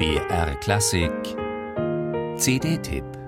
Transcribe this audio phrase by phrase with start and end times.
[0.00, 1.36] BR Klassik.
[2.38, 3.19] CD-Tipp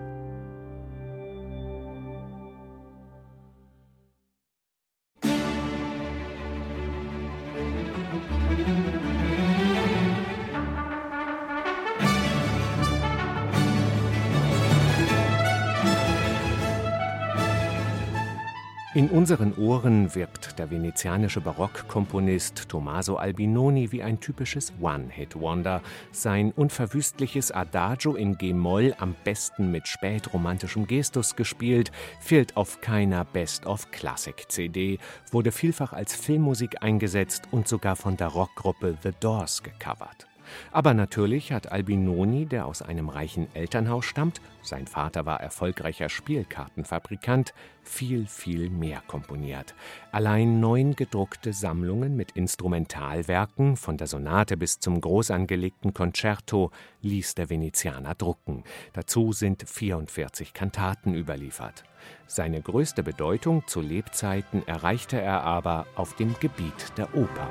[18.94, 25.80] In unseren Ohren wirkt der venezianische Barockkomponist Tommaso Albinoni wie ein typisches One-Hit-Wonder.
[26.10, 31.90] Sein unverwüstliches Adagio in G-Moll, am besten mit spätromantischem Gestus gespielt,
[32.20, 34.98] fehlt auf keiner Best-of-Classic-CD,
[35.30, 40.26] wurde vielfach als Filmmusik eingesetzt und sogar von der Rockgruppe The Doors gecovert.
[40.70, 47.52] Aber natürlich hat Albinoni, der aus einem reichen Elternhaus stammt, sein Vater war erfolgreicher Spielkartenfabrikant,
[47.82, 49.74] viel, viel mehr komponiert.
[50.12, 57.34] Allein neun gedruckte Sammlungen mit Instrumentalwerken, von der Sonate bis zum groß angelegten Concerto, ließ
[57.34, 58.62] der Venezianer drucken.
[58.92, 61.84] Dazu sind 44 Kantaten überliefert.
[62.26, 67.48] Seine größte Bedeutung zu Lebzeiten erreichte er aber auf dem Gebiet der Oper.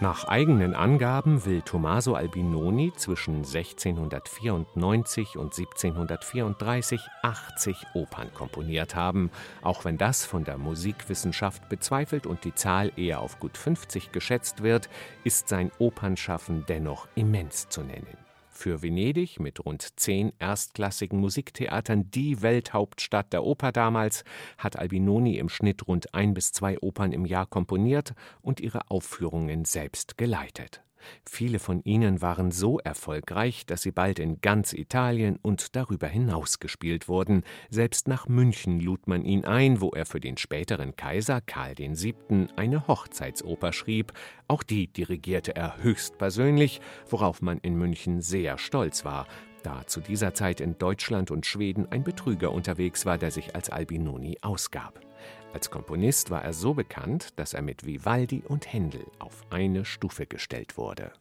[0.00, 9.32] Nach eigenen Angaben will Tommaso Albinoni zwischen 1694 und 1734 80 Opern komponiert haben.
[9.60, 14.62] Auch wenn das von der Musikwissenschaft bezweifelt und die Zahl eher auf gut 50 geschätzt
[14.62, 14.88] wird,
[15.24, 18.27] ist sein Opernschaffen dennoch immens zu nennen
[18.58, 24.24] für Venedig mit rund zehn erstklassigen Musiktheatern die Welthauptstadt der Oper damals,
[24.58, 29.64] hat Albinoni im Schnitt rund ein bis zwei Opern im Jahr komponiert und ihre Aufführungen
[29.64, 30.82] selbst geleitet.
[31.28, 36.58] Viele von ihnen waren so erfolgreich, dass sie bald in ganz Italien und darüber hinaus
[36.58, 37.42] gespielt wurden.
[37.70, 42.48] Selbst nach München lud man ihn ein, wo er für den späteren Kaiser Karl VII.
[42.56, 44.12] eine Hochzeitsoper schrieb.
[44.46, 49.26] Auch die dirigierte er höchstpersönlich, worauf man in München sehr stolz war,
[49.62, 53.70] da zu dieser Zeit in Deutschland und Schweden ein Betrüger unterwegs war, der sich als
[53.70, 55.07] Albinoni ausgab.
[55.52, 60.26] Als Komponist war er so bekannt, dass er mit Vivaldi und Händel auf eine Stufe
[60.26, 61.12] gestellt wurde.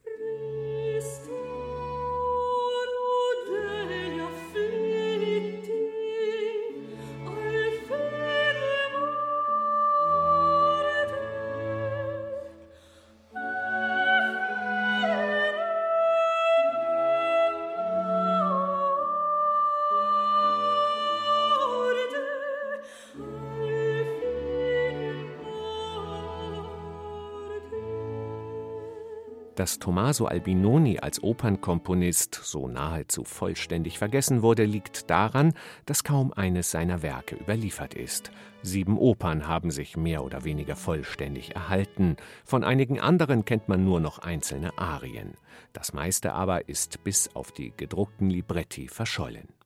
[29.58, 35.54] Dass Tommaso Albinoni als Opernkomponist so nahezu vollständig vergessen wurde, liegt daran,
[35.88, 38.30] dass kaum eines seiner Werke überliefert ist.
[38.62, 44.00] Sieben Opern haben sich mehr oder weniger vollständig erhalten, von einigen anderen kennt man nur
[44.00, 45.34] noch einzelne Arien.
[45.74, 49.57] Das meiste aber ist bis auf die gedruckten Libretti verschollen.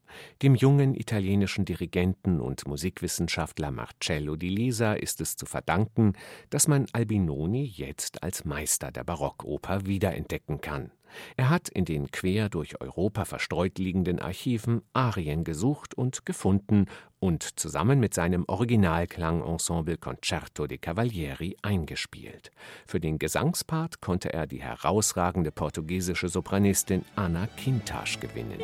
[0.42, 6.14] Dem jungen italienischen Dirigenten und Musikwissenschaftler Marcello di Lisa ist es zu verdanken,
[6.50, 10.92] dass man Albinoni jetzt als Meister der Barockoper wiederentdecken kann.
[11.38, 16.86] Er hat in den quer durch Europa verstreut liegenden Archiven Arien gesucht und gefunden
[17.20, 22.52] und zusammen mit seinem Originalklangensemble Concerto de Cavalieri eingespielt.
[22.88, 28.62] Für den Gesangspart konnte er die herausragende portugiesische Sopranistin Anna Quintas gewinnen.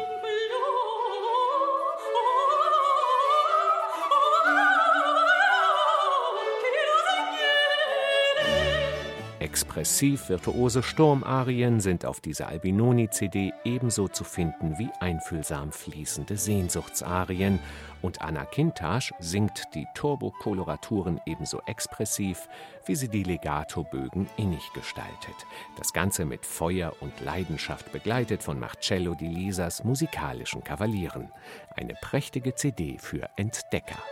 [9.48, 17.60] Expressiv-virtuose Sturmarien sind auf dieser Albinoni-CD ebenso zu finden wie einfühlsam fließende Sehnsuchtsarien
[18.02, 22.50] und Anna Kintasch singt die Turbokoloraturen ebenso expressiv,
[22.88, 25.46] wie sie die Legato-Bögen innig gestaltet.
[25.78, 31.32] Das Ganze mit Feuer und Leidenschaft begleitet von Marcello di Lisas musikalischen Kavalieren.
[31.74, 34.04] Eine prächtige CD für Entdecker.